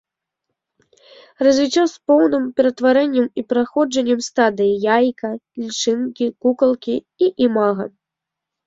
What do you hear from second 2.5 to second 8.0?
ператварэннем і праходжаннем стадыі яйка, лічынкі, кукалкі і імага.